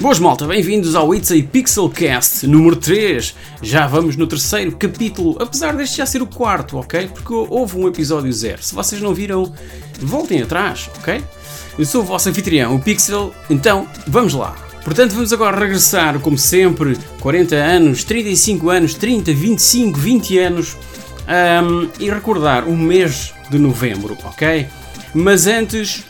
[0.00, 3.34] Boas malta, bem-vindos ao It's a Pixelcast número 3.
[3.60, 7.08] Já vamos no terceiro capítulo, apesar deste já ser o quarto, ok?
[7.08, 8.62] Porque houve um episódio zero.
[8.62, 9.52] Se vocês não viram,
[10.00, 11.22] voltem atrás, ok?
[11.78, 14.56] Eu sou o vosso anfitrião, o Pixel, então vamos lá.
[14.82, 20.76] Portanto, vamos agora regressar, como sempre, 40 anos, 35 anos, 30, 25, 20 anos
[21.28, 24.66] um, e recordar o mês de novembro, ok?
[25.12, 26.04] Mas antes,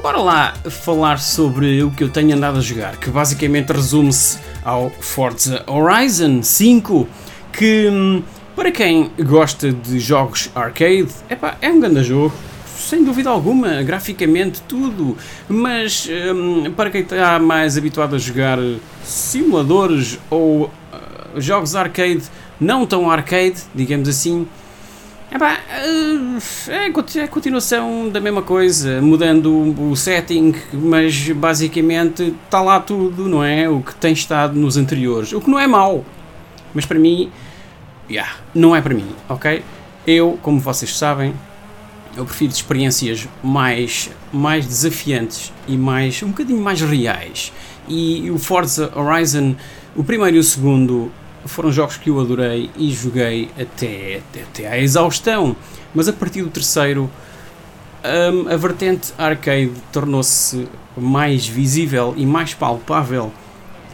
[0.00, 4.90] bora lá falar sobre o que eu tenho andado a jogar, que basicamente resume-se ao
[4.90, 7.08] Forza Horizon 5,
[7.52, 8.22] que hum,
[8.54, 12.34] para quem gosta de jogos arcade, epá, é um grande jogo,
[12.76, 15.16] sem dúvida alguma, graficamente tudo,
[15.48, 18.58] mas hum, para quem está mais habituado a jogar
[19.02, 22.24] simuladores ou uh, jogos arcade
[22.60, 24.46] não tão arcade, digamos assim,
[25.30, 26.86] Epá, eh,
[27.18, 33.42] é a continuação da mesma coisa, mudando o setting, mas basicamente está lá tudo, não
[33.42, 33.68] é?
[33.68, 35.32] O que tem estado nos anteriores.
[35.32, 36.04] O que não é mau,
[36.72, 37.30] mas para mim,
[38.08, 39.64] yeah, não é para mim, ok?
[40.06, 41.34] Eu, como vocês sabem,
[42.16, 47.52] eu prefiro experiências mais, mais desafiantes e mais um bocadinho mais reais.
[47.88, 49.56] E o Forza Horizon,
[49.96, 51.10] o primeiro e o segundo,
[51.46, 55.56] foram jogos que eu adorei e joguei até, até, à exaustão.
[55.94, 57.10] Mas a partir do terceiro,
[58.04, 63.32] um, a vertente arcade tornou-se mais visível e mais palpável.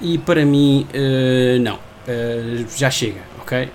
[0.01, 3.69] E para mim, uh, não, uh, já chega, ok?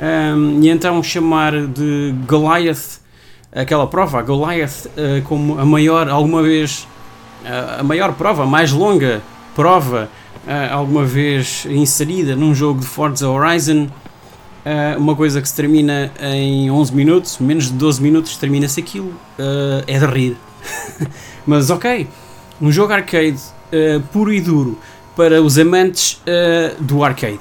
[0.00, 3.00] Um, e então chamar de Goliath,
[3.52, 6.86] aquela prova, Goliath, uh, como a maior, alguma vez,
[7.78, 9.20] a maior prova, a mais longa
[9.54, 10.08] prova
[10.46, 13.88] uh, alguma vez inserida num jogo de Forza Horizon.
[14.64, 19.08] Uh, uma coisa que se termina em 11 minutos, menos de 12 minutos, termina-se aquilo,
[19.08, 20.36] uh, é de rir.
[21.46, 22.06] Mas ok,
[22.60, 23.40] um jogo arcade
[24.12, 24.78] puro e duro
[25.16, 26.20] para os amantes
[26.78, 27.40] do arcade.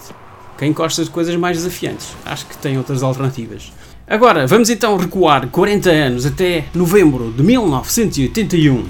[0.58, 3.72] Quem gosta de coisas mais desafiantes, acho que tem outras alternativas.
[4.08, 8.86] Agora, vamos então recuar 40 anos até novembro de 1981.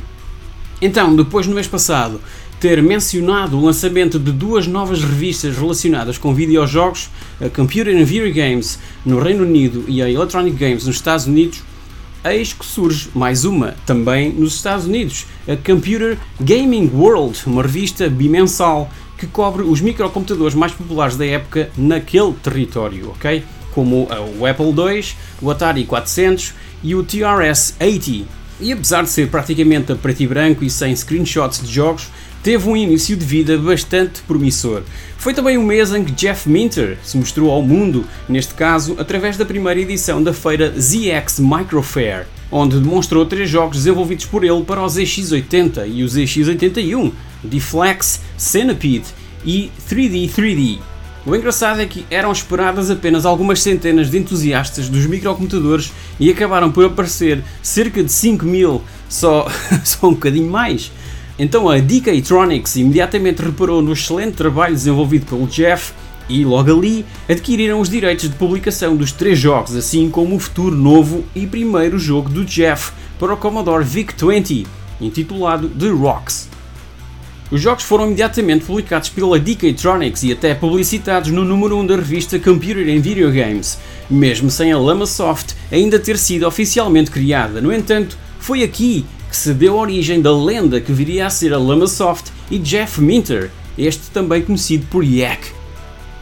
[0.81, 2.19] Então, depois no mês passado
[2.61, 7.09] ter mencionado o lançamento de duas novas revistas relacionadas com videojogos,
[7.43, 11.63] a Computer and Video Games no Reino Unido e a Electronic Games nos Estados Unidos,
[12.23, 18.07] eis que surge mais uma, também nos Estados Unidos, a Computer Gaming World, uma revista
[18.07, 23.43] bimensal que cobre os microcomputadores mais populares da época naquele território, ok?
[23.71, 24.07] Como
[24.37, 25.03] o Apple II,
[25.41, 28.25] o Atari 400 e o TRS-80.
[28.59, 32.09] E apesar de ser praticamente a preto e branco e sem screenshots de jogos,
[32.43, 34.83] teve um início de vida bastante promissor.
[35.17, 39.37] Foi também o mês em que Jeff Minter se mostrou ao mundo, neste caso através
[39.37, 44.63] da primeira edição da feira ZX Micro Fair, onde demonstrou três jogos desenvolvidos por ele
[44.63, 47.11] para o ZX80 e o ZX81,
[47.43, 49.05] Deflex, Centipede
[49.45, 50.79] e 3D 3D.
[51.23, 56.71] O engraçado é que eram esperadas apenas algumas centenas de entusiastas dos microcomputadores e acabaram
[56.71, 59.47] por aparecer cerca de 5 mil, só,
[59.85, 60.91] só um bocadinho mais.
[61.43, 65.91] Então a Decaytronics imediatamente reparou no excelente trabalho desenvolvido pelo Jeff
[66.29, 70.75] e logo ali adquiriram os direitos de publicação dos três jogos, assim como o futuro
[70.75, 74.67] novo e primeiro jogo do Jeff para o Commodore VIC-20,
[75.01, 76.47] intitulado The Rocks.
[77.49, 82.37] Os jogos foram imediatamente publicados pela Decaytronics e até publicitados no número 1 da revista
[82.37, 87.59] Computer and Video Games, mesmo sem a Lamasoft ainda ter sido oficialmente criada.
[87.59, 91.57] No entanto, foi aqui que se deu origem da lenda que viria a ser a
[91.57, 95.53] Lamasoft e Jeff Minter, este também conhecido por Yak.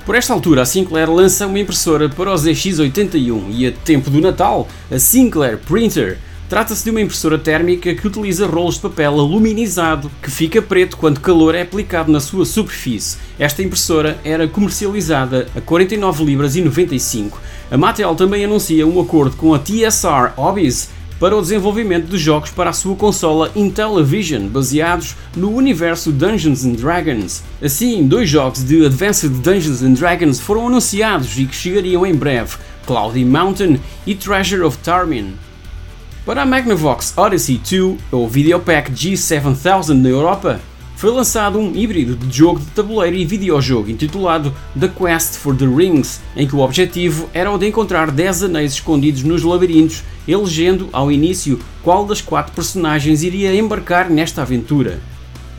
[0.06, 4.22] Por esta altura, a Sinclair lança uma impressora para o ZX81 e a tempo do
[4.22, 6.20] Natal, a Sinclair Printer.
[6.48, 11.20] Trata-se de uma impressora térmica que utiliza rolos de papel aluminizado que fica preto quando
[11.20, 13.18] calor é aplicado na sua superfície.
[13.40, 17.42] Esta impressora era comercializada a 49 libras e 95.
[17.72, 22.50] A Mattel também anuncia um acordo com a TSR Hobbies para o desenvolvimento de jogos
[22.50, 27.44] para a sua consola Intellivision, baseados no universo Dungeons Dragons.
[27.62, 32.56] Assim, dois jogos de Advanced Dungeons Dragons foram anunciados e que chegariam em breve,
[32.86, 35.34] Cloudy Mountain e Treasure of Tarmin.
[36.26, 40.62] Para a Magnavox Odyssey 2, ou Videopack G7000 na Europa,
[41.00, 45.66] foi lançado um híbrido de jogo de tabuleiro e videojogo intitulado The Quest for the
[45.66, 50.90] Rings, em que o objetivo era o de encontrar 10 anéis escondidos nos labirintos, elegendo
[50.92, 55.00] ao início qual das quatro personagens iria embarcar nesta aventura.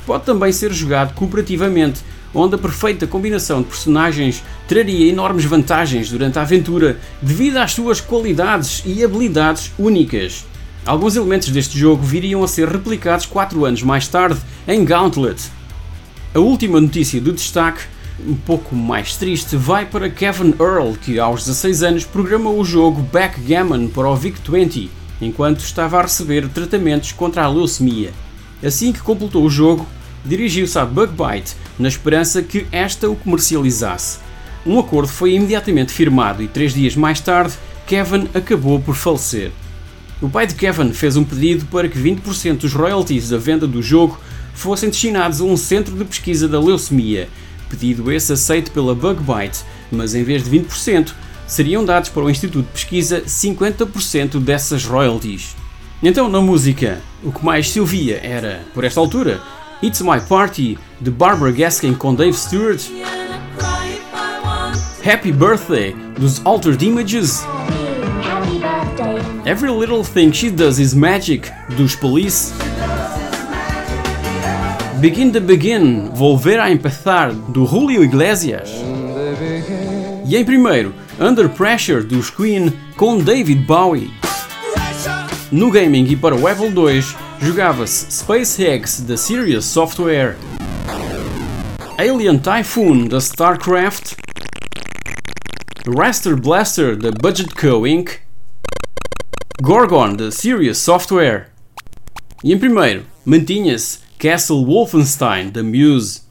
[0.04, 2.02] Pode também ser jogado cooperativamente,
[2.34, 7.98] onde a perfeita combinação de personagens traria enormes vantagens durante a aventura devido às suas
[7.98, 10.49] qualidades e habilidades únicas.
[10.86, 15.50] Alguns elementos deste jogo viriam a ser replicados 4 anos mais tarde em Gauntlet.
[16.34, 17.82] A última notícia de destaque,
[18.26, 23.02] um pouco mais triste, vai para Kevin Earl, que aos 16 anos programou o jogo
[23.02, 24.88] Backgammon para o VIC-20,
[25.20, 28.12] enquanto estava a receber tratamentos contra a leucemia.
[28.64, 29.86] Assim que completou o jogo,
[30.24, 34.18] dirigiu-se à Bugbyte na esperança que esta o comercializasse.
[34.64, 37.54] Um acordo foi imediatamente firmado e três dias mais tarde,
[37.86, 39.52] Kevin acabou por falecer.
[40.20, 43.82] O pai de Kevin fez um pedido para que 20% dos royalties da venda do
[43.82, 44.20] jogo
[44.52, 47.26] fossem destinados a um centro de pesquisa da leucemia,
[47.70, 51.12] pedido esse aceito pela Bugbyte, mas em vez de 20%,
[51.46, 55.56] seriam dados para o Instituto de Pesquisa 50% dessas royalties.
[56.02, 59.40] Então, na música, o que mais se ouvia era, por esta altura,
[59.82, 62.82] It's My Party, de Barbara Gaskin com Dave Stewart,
[65.02, 67.42] Happy Birthday, dos Altered Images,
[69.50, 72.52] Every Little Thing She Does Is Magic, dos Police,
[75.00, 78.70] Begin the Begin, Volver a Empezar, do Julio Iglesias,
[80.24, 84.12] e em primeiro, Under Pressure, dos Queen, com David Bowie.
[85.50, 90.36] No gaming e para o Level 2, jogava-se SpaceX da Sirius Software,
[91.98, 94.14] Alien Typhoon da StarCraft,
[95.88, 97.84] Raster Blaster da Budget Co.
[97.84, 98.29] Inc.,
[99.62, 101.50] Gorgon da Sirius Software.
[102.42, 106.22] E em primeiro, mantinha-se Castle Wolfenstein da Muse.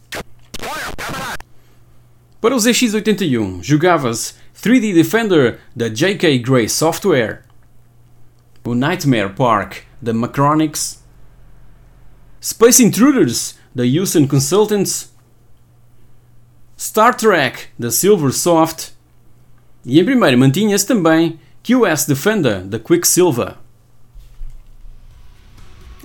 [2.42, 7.44] Para o ZX81, jogava-se 3D Defender da JK Gray Software,
[8.64, 11.04] o Nightmare Park da Macronix,
[12.42, 15.14] Space Intruders da Houston Consultants,
[16.76, 18.92] Star Trek da Silversoft
[19.86, 23.56] e em primeiro mantinha-se também QS Defender da Quicksilver.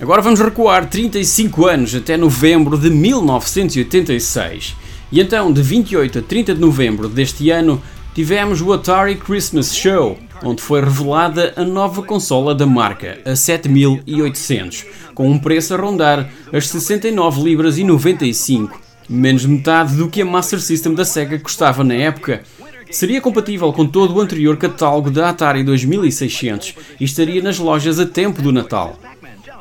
[0.00, 4.76] Agora vamos recuar 35 anos até novembro de 1986.
[5.12, 7.80] E então, de 28 a 30 de novembro deste ano,
[8.12, 14.84] tivemos o Atari Christmas Show, onde foi revelada a nova consola da marca, a 7800,
[15.14, 20.22] com um preço a rondar as 69 libras e 95, menos de metade do que
[20.22, 22.42] a Master System da Sega custava na época.
[22.90, 28.06] Seria compatível com todo o anterior catálogo da Atari 2600 e estaria nas lojas a
[28.06, 28.98] tempo do Natal.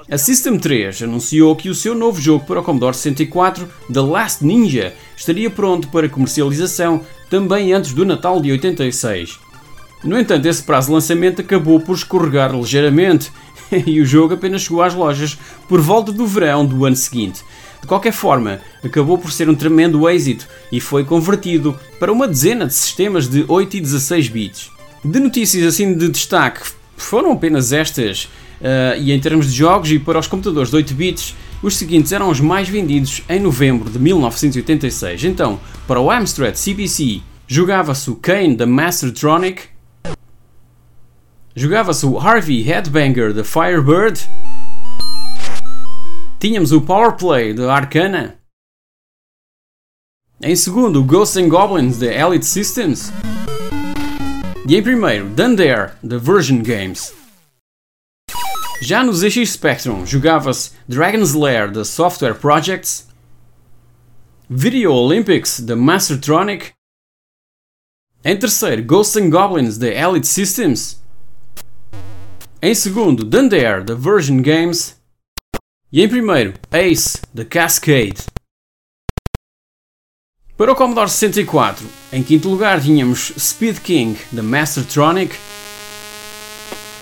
[0.09, 4.45] A System 3 anunciou que o seu novo jogo para o Commodore 64, The Last
[4.45, 9.39] Ninja, estaria pronto para comercialização também antes do Natal de 86.
[10.03, 13.31] No entanto, esse prazo de lançamento acabou por escorregar ligeiramente
[13.71, 15.37] e o jogo apenas chegou às lojas
[15.67, 17.41] por volta do verão do ano seguinte.
[17.83, 22.65] De qualquer forma, acabou por ser um tremendo êxito e foi convertido para uma dezena
[22.65, 24.71] de sistemas de 8 e 16 bits.
[25.03, 26.61] De notícias assim de destaque,
[26.95, 28.23] foram apenas estas.
[28.61, 32.13] Uh, e em termos de jogos e para os computadores de 8 bits, os seguintes
[32.13, 35.25] eram os mais vendidos em novembro de 1986.
[35.25, 39.63] Então, para o Amstrad CPC, jogava-se o Kane da Mastertronic,
[41.53, 44.21] jogava-se o Harvey Headbanger da Firebird,
[46.43, 48.37] tínhamos o Powerplay da Arcana,
[50.41, 53.11] em segundo o Ghosts and Goblins da Elite Systems,
[54.67, 57.13] e em primeiro Dundare da Virgin Games.
[58.81, 63.07] Já no ZX Spectrum jogava-se Dragon's Lair da Software Projects,
[64.49, 66.73] Video Olympics da Mastertronic,
[68.21, 71.01] em terceiro Ghosts and Goblins da Elite Systems,
[72.61, 75.01] em segundo Dundare da Virgin Games
[75.93, 78.25] e em primeiro Ace da Cascade.
[80.57, 85.35] Para o Commodore 64, em quinto lugar tínhamos Speed King da Mastertronic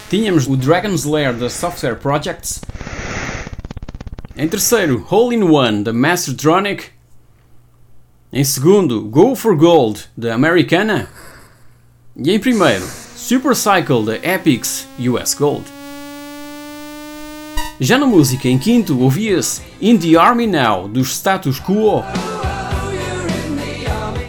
[0.09, 2.59] Tínhamos o Dragon's Lair da Software Projects.
[4.35, 6.87] Em terceiro, Hole in One da Mastertronic.
[8.33, 11.07] Em segundo, Go for Gold da Americana.
[12.17, 15.80] E em primeiro, Super Cycle da Epix US Gold.
[17.83, 22.03] Já na música, em quinto, ouvia-se In the Army Now dos Status Quo.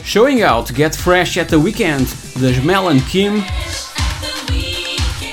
[0.02, 3.44] Showing Out Get Fresh at the Weekend das Mel Kim.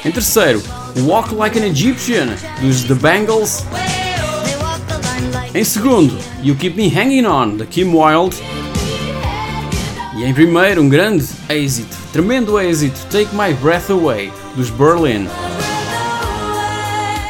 [0.03, 0.61] Em terceiro,
[0.97, 2.27] Walk Like an Egyptian,
[2.59, 3.63] dos The Bangles.
[5.55, 8.35] Em segundo, You Keep Me Hanging On, da Kim Wilde.
[10.17, 15.25] E em primeiro, um grande êxito, tremendo êxito, Take My Breath Away, dos Berlin.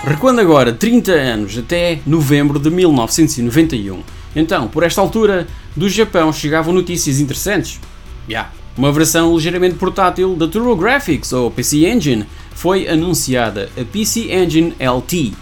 [0.10, 4.02] Recuando agora 30 anos até novembro de 1991.
[4.36, 7.80] Então, por esta altura, do Japão chegavam notícias interessantes.
[8.28, 8.52] Yeah.
[8.76, 12.26] Uma versão ligeiramente portátil da TurboGrafx ou PC Engine
[12.56, 15.34] foi anunciada, a PC Engine LT.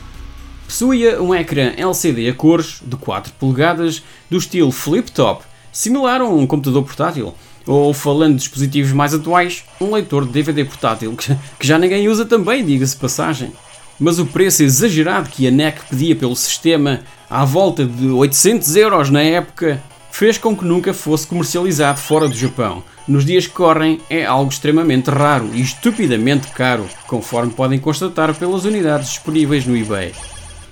[0.66, 6.46] Possuía um ecrã LCD a cores de 4 polegadas do estilo flip-top, similar a um
[6.46, 7.34] computador portátil,
[7.66, 11.16] ou falando de dispositivos mais atuais, um leitor de DVD portátil,
[11.58, 13.54] que já ninguém usa também, diga-se passagem.
[14.00, 19.10] Mas o preço exagerado que a NEC pedia pelo sistema, à volta de 800 euros
[19.10, 22.84] na época, fez com que nunca fosse comercializado fora do Japão.
[23.08, 28.66] Nos dias que correm é algo extremamente raro e estupidamente caro, conforme podem constatar pelas
[28.66, 30.14] unidades disponíveis no eBay.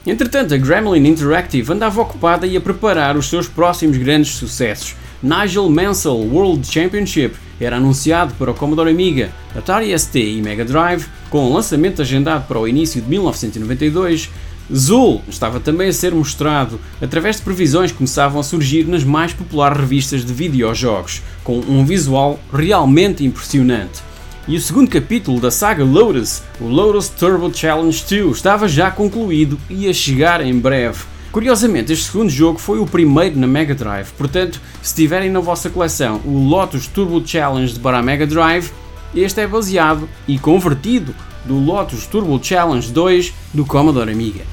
[0.06, 4.96] Entretanto, a Gremlin Interactive andava ocupada e a preparar os seus próximos grandes sucessos.
[5.22, 11.06] Nigel Mansell World Championship era anunciado para o Commodore Amiga, Atari ST e Mega Drive,
[11.30, 14.30] com o lançamento agendado para o início de 1992.
[14.74, 19.32] Zul estava também a ser mostrado através de previsões que começavam a surgir nas mais
[19.32, 24.02] populares revistas de videojogos, com um visual realmente impressionante.
[24.48, 29.60] E o segundo capítulo da saga Lotus, o Lotus Turbo Challenge 2, estava já concluído
[29.70, 31.15] e a chegar em breve.
[31.36, 35.70] Curiosamente, este segundo jogo foi o primeiro na Mega Drive, portanto, se tiverem na vossa
[35.70, 38.72] coleção o Lotus Turbo Challenge para a Mega Drive,
[39.14, 41.14] este é baseado e convertido
[41.44, 44.46] do Lotus Turbo Challenge 2 do Commodore Amiga.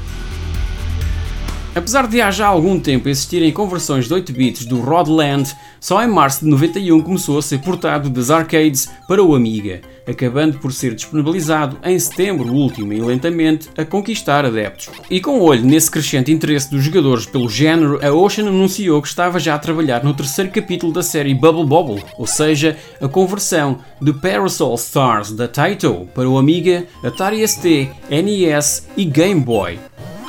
[1.73, 6.09] Apesar de há já algum tempo existirem conversões de 8 bits do Rodland, só em
[6.09, 10.95] março de 91 começou a ser portado das arcades para o Amiga, acabando por ser
[10.95, 14.89] disponibilizado em setembro último e lentamente a conquistar adeptos.
[15.11, 19.39] E com olho nesse crescente interesse dos jogadores pelo género, a Ocean anunciou que estava
[19.39, 24.13] já a trabalhar no terceiro capítulo da série Bubble Bobble, ou seja, a conversão de
[24.13, 29.79] Parasol Stars da Taito para o Amiga, Atari ST, NES e Game Boy.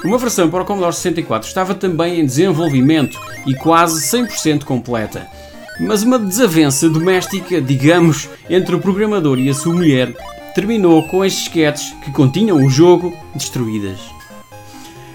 [0.03, 5.25] Uma versão para o Commodore 64 estava também em desenvolvimento e quase 100% completa.
[5.79, 10.15] Mas uma desavença doméstica, digamos, entre o programador e a sua mulher
[10.53, 13.99] terminou com as disquetes que continham o jogo destruídas.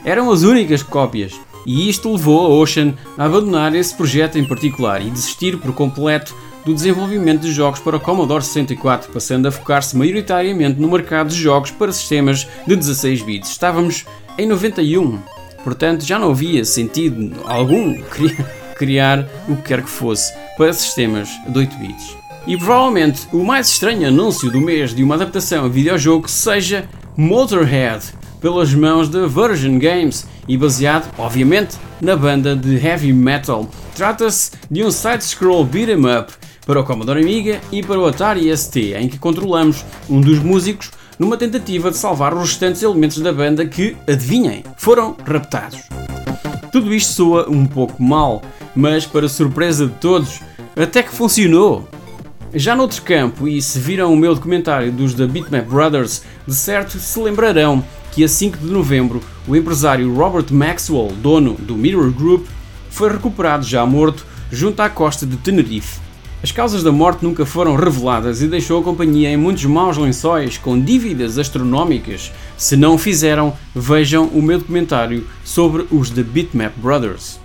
[0.04, 5.00] Eram as únicas cópias, e isto levou a Ocean a abandonar esse projeto em particular
[5.00, 6.34] e desistir por completo
[6.64, 11.40] do desenvolvimento de jogos para o Commodore 64, passando a focar-se maioritariamente no mercado de
[11.40, 13.50] jogos para sistemas de 16 bits.
[13.50, 14.04] Estávamos
[14.36, 15.18] em 91.
[15.62, 18.00] Portanto, já não havia sentido algum
[18.76, 22.16] criar o que quer que fosse para sistemas de 8 bits.
[22.46, 28.04] E provavelmente o mais estranho anúncio do mês de uma adaptação a videojogo seja Motorhead,
[28.40, 33.68] pelas mãos da Virgin Games e baseado, obviamente, na banda de heavy metal.
[33.94, 36.32] Trata-se de um side-scroll beat'em up
[36.66, 40.90] para o Commodore Amiga e para o Atari ST, em que controlamos um dos músicos
[41.18, 45.80] numa tentativa de salvar os restantes elementos da banda que, adivinhem, foram raptados.
[46.70, 48.42] Tudo isto soa um pouco mal,
[48.74, 50.40] mas para surpresa de todos,
[50.78, 51.88] até que funcionou.
[52.54, 56.98] Já noutro campo, e se viram o meu documentário dos The Bitmap Brothers, de certo
[56.98, 62.46] se lembrarão que a 5 de novembro o empresário Robert Maxwell, dono do Mirror Group,
[62.90, 66.00] foi recuperado já morto junto à costa de Tenerife.
[66.42, 70.56] As causas da morte nunca foram reveladas e deixou a companhia em muitos maus lençóis
[70.56, 72.32] com dívidas astronómicas.
[72.56, 77.40] Se não o fizeram, vejam o meu documentário sobre os The Bitmap Brothers.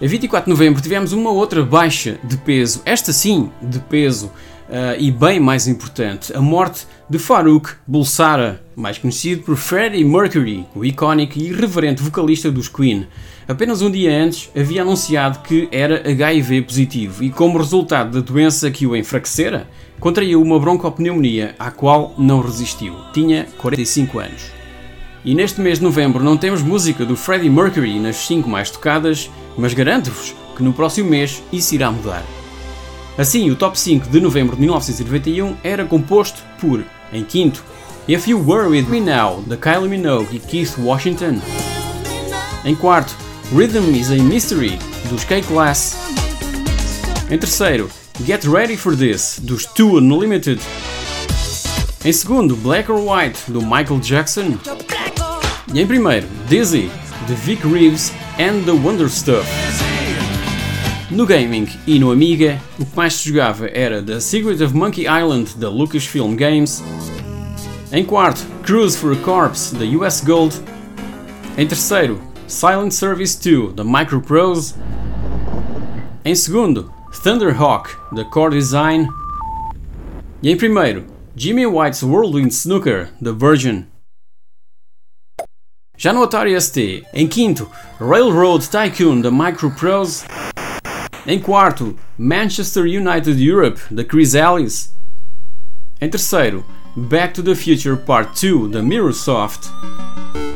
[0.00, 4.26] A 24 de novembro tivemos uma outra baixa de peso, esta sim de peso,
[4.68, 10.64] uh, e bem mais importante, a morte de Farouk Bulsara, mais conhecido por Freddie Mercury,
[10.72, 13.08] o icónico e irreverente vocalista dos Queen.
[13.48, 18.70] Apenas um dia antes havia anunciado que era HIV positivo e, como resultado da doença
[18.70, 22.94] que o enfraquecera, contraiu uma broncopneumonia à qual não resistiu.
[23.12, 24.57] Tinha 45 anos.
[25.28, 29.30] E neste mês de novembro não temos música do Freddie Mercury nas 5 mais tocadas,
[29.58, 32.24] mas garanto-vos que no próximo mês isso irá mudar.
[33.18, 36.82] Assim, o top 5 de novembro de 1991 era composto por,
[37.12, 37.62] em quinto,
[38.08, 41.42] If You Were With Me Now, de Kylie Minogue e Keith Washington.
[42.64, 43.14] Em quarto,
[43.54, 44.78] Rhythm is a Mystery,
[45.10, 45.94] dos K-Class.
[47.30, 47.90] Em terceiro,
[48.24, 50.58] Get Ready for This, dos Two Unlimited.
[52.02, 54.56] Em segundo, Black or White, do Michael Jackson.
[55.74, 56.90] E em primeiro, Dizzy,
[57.26, 59.46] de Vic Reeves and the Wonder Stuff.
[61.10, 65.04] No gaming e no Amiga, o que mais se jogava era The Secret of Monkey
[65.04, 66.82] Island da Lucasfilm Games.
[67.92, 70.56] Em quarto, Cruise for a Corpse da US Gold.
[71.58, 74.74] Em terceiro, Silent Service 2 da Microprose.
[76.24, 76.90] Em segundo,
[77.22, 79.06] Thunderhawk da Core Design.
[80.42, 81.04] E em primeiro,
[81.36, 83.84] Jimmy White's Whirlwind Snooker da Virgin.
[86.00, 90.24] Já no Atari ST, em quinto, Railroad Tycoon da Microprose.
[91.26, 94.94] Em quarto, Manchester United Europe da Chrysalis.
[96.00, 96.64] Em terceiro,
[96.94, 99.68] Back to the Future Part 2 da Mirrorsoft.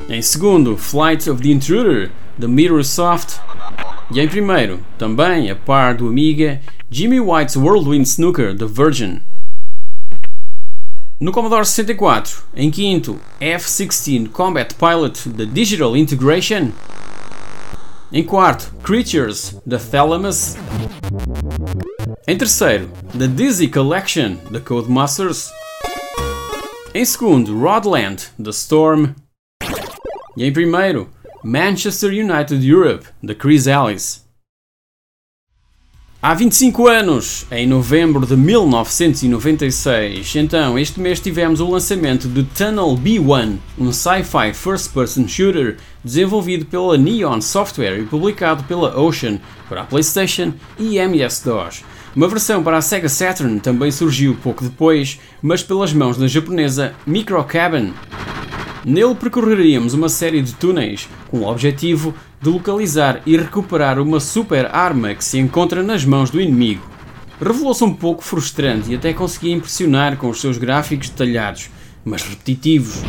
[0.09, 3.41] Em segundo, Flight of the Intruder, da Mirrorsoft.
[4.13, 9.21] E em primeiro, também a par do Amiga, Jimmy White's Whirlwind Snooker, da Virgin.
[11.23, 16.73] No Commodore 64, em quinto, F-16 Combat Pilot da Digital Integration.
[18.13, 20.57] Em quarto, Creatures da Thalamus.
[22.27, 25.49] Em terceiro, The Dizzy Collection da Codemasters.
[26.93, 29.15] Em segundo, Rodland da Storm.
[30.37, 31.09] E em primeiro,
[31.45, 34.27] Manchester United Europe da Chris Ellis.
[36.25, 42.97] Há 25 anos, em novembro de 1996, então este mês tivemos o lançamento de Tunnel
[42.97, 49.85] B1, um sci-fi first-person shooter desenvolvido pela Neon Software e publicado pela Ocean para a
[49.85, 51.83] PlayStation e MS-DOS.
[52.15, 56.95] Uma versão para a Sega Saturn também surgiu pouco depois, mas pelas mãos da japonesa
[57.05, 57.93] Microcabin.
[58.85, 64.67] Nele percorreríamos uma série de túneis com o objetivo de localizar e recuperar uma super
[64.75, 66.83] arma que se encontra nas mãos do inimigo.
[67.41, 71.71] Revelou-se um pouco frustrante e até conseguia impressionar com os seus gráficos detalhados,
[72.05, 73.01] mas repetitivos.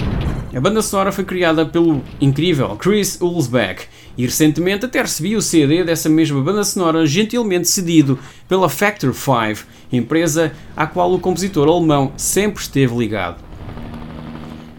[0.56, 3.86] A banda sonora foi criada pelo incrível Chris Ulsbeck
[4.16, 9.68] e recentemente até recebi o CD dessa mesma banda sonora gentilmente cedido pela Factor 5,
[9.92, 13.44] empresa à qual o compositor alemão sempre esteve ligado.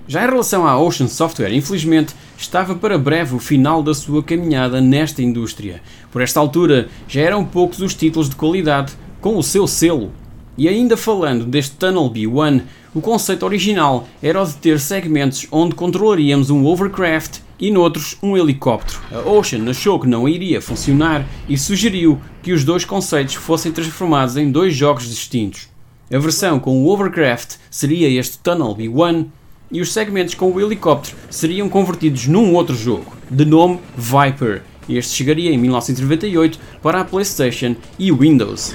[0.07, 4.81] Já em relação à Ocean Software, infelizmente, estava para breve o final da sua caminhada
[4.81, 5.83] nesta indústria.
[6.13, 10.13] Por esta altura, já eram poucos os títulos de qualidade com o seu selo.
[10.57, 12.63] E ainda falando deste Tunnel B1,
[12.95, 18.37] o conceito original era o de ter segmentos onde controlaríamos um overcraft e noutros um
[18.37, 19.01] helicóptero.
[19.11, 24.37] A Ocean achou que não iria funcionar e sugeriu que os dois conceitos fossem transformados
[24.37, 25.69] em dois jogos distintos.
[26.13, 29.27] A versão com o overcraft seria este Tunnel B1
[29.75, 34.63] e os segmentos com o helicóptero seriam convertidos num outro jogo, de nome Viper.
[34.89, 38.73] Este chegaria em 1998 para a PlayStation e Windows.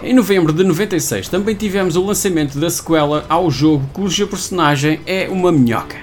[0.00, 5.28] Em novembro de 96 também tivemos o lançamento da sequela ao jogo cuja personagem é
[5.28, 5.96] uma minhoca.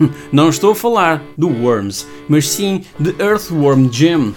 [0.32, 4.34] Não estou a falar do Worms, mas sim de Earthworm Jim,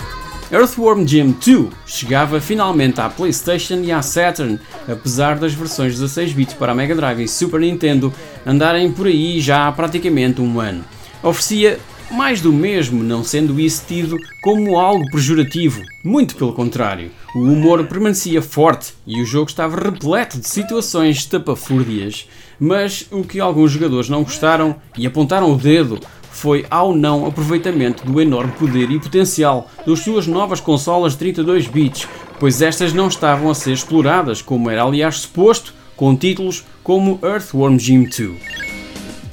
[0.51, 6.55] Earthworm Jim 2 chegava finalmente à PlayStation e à Saturn, apesar das versões 16 bits
[6.55, 8.11] para a Mega Drive e Super Nintendo
[8.43, 10.83] andarem por aí já há praticamente um ano.
[11.21, 17.11] Oferecia mais do mesmo, não sendo isso tido como algo pejorativo, muito pelo contrário.
[17.35, 22.27] O humor permanecia forte e o jogo estava repleto de situações estapafúrdias,
[22.59, 25.99] mas o que alguns jogadores não gostaram e apontaram o dedo
[26.31, 31.67] foi ao não aproveitamento do enorme poder e potencial das suas novas consolas de 32
[31.67, 32.07] bits,
[32.39, 37.77] pois estas não estavam a ser exploradas, como era aliás suposto, com títulos como Earthworm
[37.77, 38.69] Jim 2.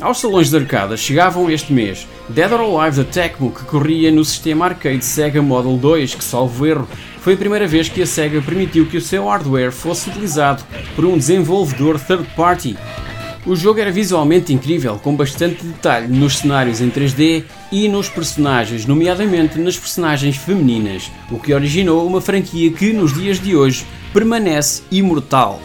[0.01, 4.25] Aos salões de arcada chegavam este mês Dead or Alive da Tecmo que corria no
[4.25, 6.89] sistema arcade Sega Model 2, que salvo erro
[7.21, 10.63] foi a primeira vez que a Sega permitiu que o seu hardware fosse utilizado
[10.95, 12.77] por um desenvolvedor third party
[13.47, 18.87] o jogo era visualmente incrível, com bastante detalhe nos cenários em 3D e nos personagens,
[18.87, 24.83] nomeadamente nas personagens femininas, o que originou uma franquia que, nos dias de hoje, permanece
[24.91, 25.63] imortal.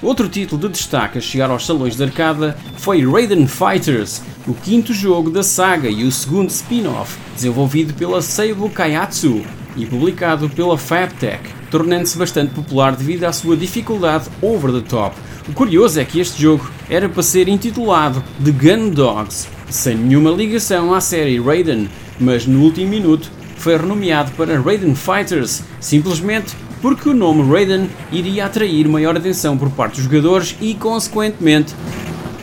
[0.00, 4.92] Outro título de destaque a chegar aos salões de arcada foi Raiden Fighters, o quinto
[4.92, 9.42] jogo da saga e o segundo spin-off, desenvolvido pela Seibu Kayatsu
[9.76, 15.16] e publicado pela Fabtech, tornando-se bastante popular devido à sua dificuldade over the top,
[15.48, 20.30] o curioso é que este jogo era para ser intitulado The Gun Dogs, sem nenhuma
[20.30, 27.08] ligação à série Raiden, mas no último minuto foi renomeado para Raiden Fighters, simplesmente porque
[27.08, 31.74] o nome Raiden iria atrair maior atenção por parte dos jogadores e, consequentemente,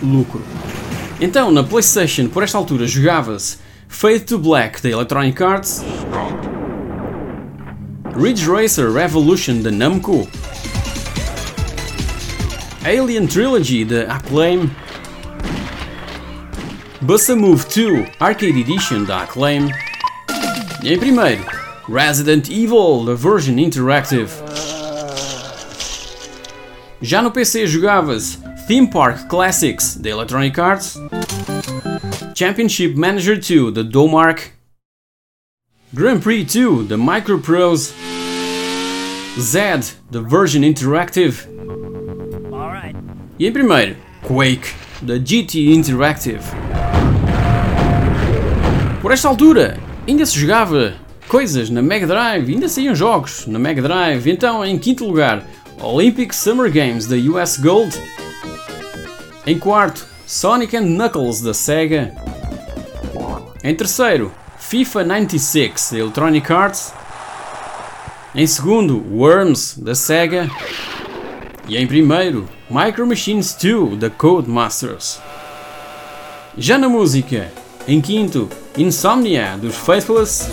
[0.01, 0.41] lucro.
[1.19, 5.83] Então, na PlayStation, por esta altura, jogava-se Fade to Black da Electronic Arts,
[8.15, 10.27] Ridge Racer Revolution da Namco,
[12.85, 14.69] Alien Trilogy the Acclaim,
[16.99, 19.69] Bussa Move 2 Arcade Edition da Acclaim.
[20.83, 21.45] E em primeiro
[21.87, 24.29] Resident Evil the Version Interactive.
[27.01, 30.97] Já no PC jogava-se Theme Park Classics da Electronic Arts,
[32.35, 34.51] Championship Manager 2 da Domark,
[35.93, 37.93] Grand Prix 2 da Microprose,
[39.39, 41.52] Z the Version Interactive
[43.39, 44.69] e em primeiro, Quake,
[45.01, 46.43] da GT Interactive.
[49.01, 50.93] Por esta altura, ainda se jogava
[51.27, 54.29] coisas na Mega Drive, ainda saíam jogos na Mega Drive.
[54.29, 55.45] Então, em quinto lugar,
[55.81, 57.99] Olympic Summer Games da US Gold.
[59.45, 62.13] Em quarto, Sonic and Knuckles da Sega.
[63.63, 66.93] Em terceiro, FIFA 96 da Electronic Arts.
[68.33, 70.49] Em segundo, Worms da Sega.
[71.67, 75.21] E em primeiro, Micro Machines 2 da Codemasters.
[76.57, 77.51] Já na música,
[77.87, 80.49] em quinto, Insomnia dos Faithless.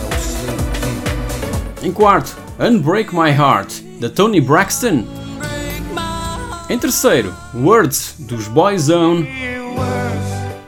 [1.83, 5.05] Em quarto, Unbreak My Heart da Tony Braxton.
[6.69, 9.27] Em terceiro, Words dos Boyzone.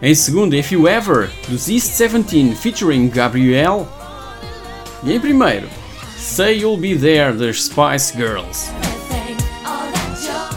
[0.02, 3.88] Em segundo, If You Ever dos East 17 featuring Gabrielle.
[5.04, 5.70] E em primeiro,
[6.18, 8.70] Say You'll Be There das Spice Girls.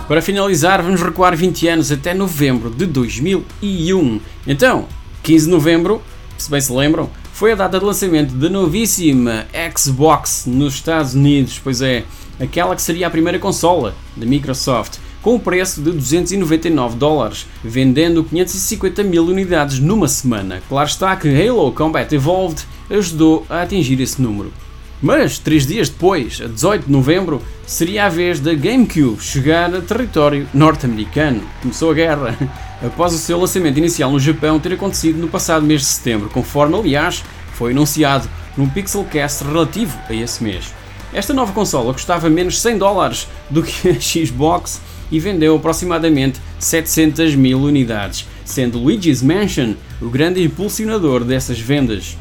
[0.09, 4.21] Para finalizar, vamos recuar 20 anos até novembro de 2001.
[4.47, 4.87] Então,
[5.25, 6.01] 15 de novembro,
[6.39, 11.61] se bem se lembram, foi a data de lançamento da novíssima Xbox nos Estados Unidos,
[11.63, 12.05] pois é,
[12.39, 18.23] aquela que seria a primeira consola da Microsoft, com o preço de 299 dólares, vendendo
[18.23, 20.63] 550 mil unidades numa semana.
[20.69, 24.53] Claro está que Halo Combat Evolved ajudou a atingir esse número.
[25.03, 29.81] Mas, três dias depois, a 18 de novembro, seria a vez da GameCube chegar a
[29.83, 31.43] território norte-americano.
[31.61, 32.39] Começou a guerra,
[32.83, 36.77] após o seu lançamento inicial no Japão ter acontecido no passado mês de setembro, conforme,
[36.77, 40.73] aliás, foi anunciado num Pixelcast relativo a esse mês.
[41.13, 44.81] Esta nova consola custava menos 100 dólares do que a Xbox
[45.11, 52.17] e vendeu aproximadamente 700 mil unidades, sendo Luigi's Mansion o grande impulsionador dessas vendas.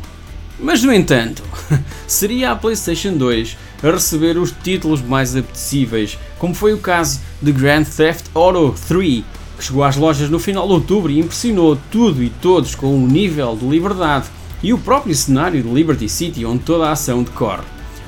[0.59, 1.43] Mas, no entanto,
[2.07, 7.51] seria a PlayStation 2 a receber os títulos mais apetecíveis, como foi o caso de
[7.51, 9.23] Grand Theft Auto 3,
[9.57, 13.05] que chegou às lojas no final de outubro e impressionou tudo e todos com um
[13.05, 14.27] nível de liberdade
[14.63, 17.63] e o próprio cenário de Liberty City onde toda a ação decorre.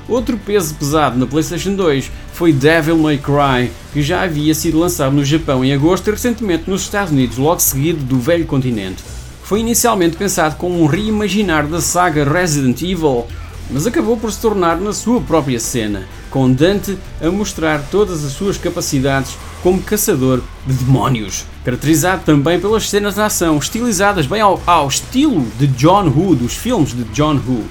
[0.07, 5.13] Outro peso pesado na PlayStation 2 foi Devil May Cry, que já havia sido lançado
[5.13, 9.03] no Japão em agosto e recentemente nos Estados Unidos, logo seguido do velho continente
[9.47, 13.25] foi inicialmente pensado como um reimaginar da saga Resident Evil,
[13.71, 18.33] mas acabou por se tornar na sua própria cena, com Dante a mostrar todas as
[18.33, 24.61] suas capacidades como caçador de demónios, caracterizado também pelas cenas de ação estilizadas bem ao,
[24.67, 27.63] ao estilo de John Woo, dos filmes de John Woo.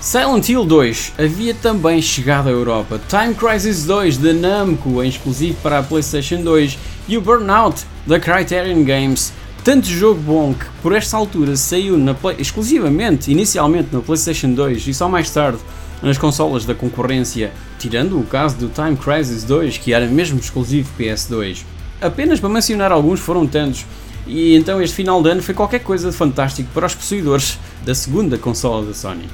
[0.00, 5.56] Silent Hill 2 havia também chegado à Europa, Time Crisis 2 da Namco em exclusivo
[5.62, 6.76] para a PlayStation 2
[7.06, 9.32] e o Burnout da Criterion Games
[9.64, 14.94] tanto jogo bom que por esta altura saiu Play, exclusivamente, inicialmente na PlayStation 2 e
[14.94, 15.58] só mais tarde
[16.02, 20.90] nas consolas da concorrência, tirando o caso do Time Crisis 2, que era mesmo exclusivo
[20.98, 21.64] PS2.
[22.00, 23.84] Apenas para mencionar alguns foram tantos,
[24.26, 27.94] e então este final de ano foi qualquer coisa de fantástico para os possuidores da
[27.94, 29.28] segunda consola da Sony.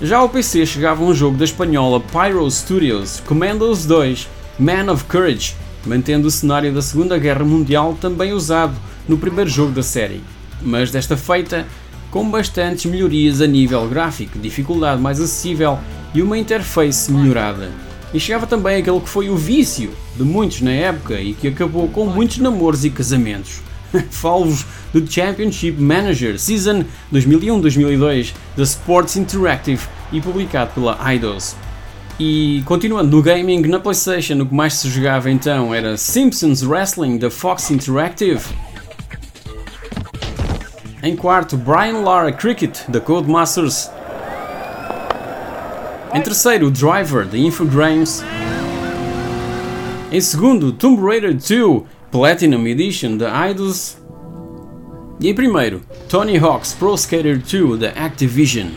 [0.00, 5.56] Já ao PC chegava um jogo da espanhola Pyro Studios, Commandos 2, Man of Courage,
[5.84, 8.76] mantendo o cenário da Segunda Guerra Mundial também usado
[9.08, 10.22] no primeiro jogo da série,
[10.62, 11.66] mas desta feita
[12.10, 15.78] com bastantes melhorias a nível gráfico, dificuldade mais acessível
[16.14, 17.70] e uma interface melhorada.
[18.12, 21.88] E chegava também aquele que foi o vício de muitos na época e que acabou
[21.88, 23.60] com muitos namoros e casamentos.
[24.10, 31.54] Falo-vos do Championship Manager Season 2001-2002 da Sports Interactive e publicado pela Eidos.
[32.18, 37.16] E continuando no gaming, na PlayStation o que mais se jogava então era Simpsons Wrestling
[37.18, 38.40] da Fox Interactive,
[41.02, 43.90] em quarto, Brian Lara Cricket, da Codemasters.
[46.12, 48.24] Em terceiro, Driver, da Infogrames.
[50.10, 53.98] Em segundo, Tomb Raider 2 Platinum Edition, da Eidos.
[55.20, 58.68] E em primeiro, Tony Hawk's Pro Skater 2, da Activision.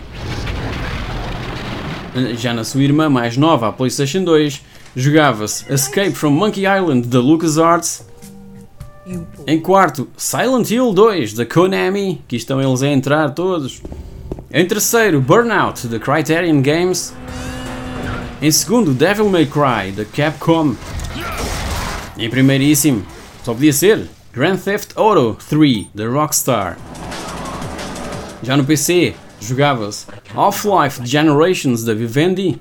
[2.37, 4.61] Já na sua irmã mais nova, a PlayStation 2,
[4.95, 8.10] jogava-se Escape from Monkey Island, da LucasArts
[9.47, 13.81] em quarto, Silent Hill 2 da Konami, que estão eles a entrar todos.
[14.51, 17.13] Em terceiro, Burnout da Criterion Games.
[18.41, 20.75] Em segundo, Devil May Cry da Capcom.
[22.17, 23.03] Em primeiríssimo,
[23.43, 26.77] só podia ser Grand Theft Auto 3 da Rockstar.
[28.43, 32.59] Já no PC, jogava-se Half-Life Generations da Vivendi.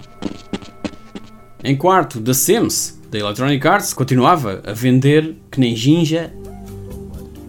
[1.63, 6.33] Em quarto, The Sims da Electronic Arts continuava a vender que nem ginja.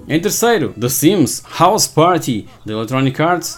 [0.07, 3.57] Em terceiro, The Sims House Party da Electronic Arts.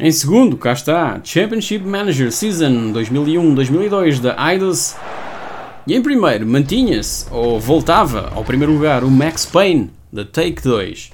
[0.00, 4.96] Em segundo, cá está, Championship Manager Season 2001-2002 da Eidos.
[5.86, 11.12] E em primeiro, mantinha-se, ou voltava ao primeiro lugar, o Max Payne da Take 2.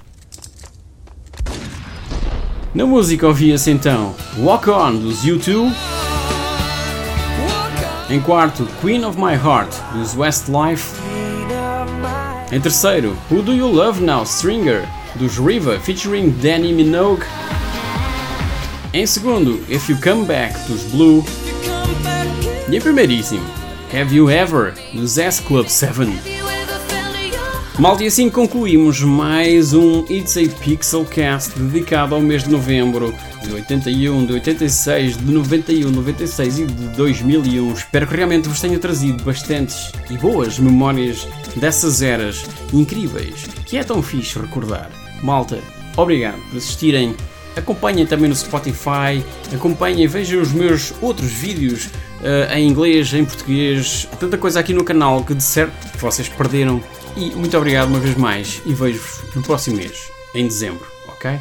[2.74, 5.97] Na música ouvia-se então Walk On dos U2.
[8.10, 10.94] Em quarto, Queen of My Heart, dos Westlife.
[12.50, 17.22] Em terceiro, Who Do You Love Now, Stringer, dos Riva, featuring Danny Minogue.
[18.94, 21.22] Em segundo, If You Come Back, dos Blue.
[22.70, 23.44] E em primeiríssimo,
[23.92, 26.37] Have You Ever, dos S Club 7.
[27.78, 33.14] Malta, e assim concluímos mais um It's a Pixel Cast dedicado ao mês de novembro
[33.44, 37.72] de 81, de 86, de 91, 96 e de 2001.
[37.72, 43.84] Espero que realmente vos tenha trazido bastantes e boas memórias dessas eras incríveis que é
[43.84, 44.90] tão fixe recordar.
[45.22, 45.60] Malta,
[45.96, 47.14] obrigado por assistirem.
[47.54, 49.22] Acompanhem também no Spotify,
[49.54, 54.82] acompanhem, vejam os meus outros vídeos uh, em inglês, em português, tanta coisa aqui no
[54.82, 56.82] canal que de certo vocês perderam
[57.18, 61.38] e muito obrigado uma vez mais e vejo-vos no próximo mês, em dezembro, ok?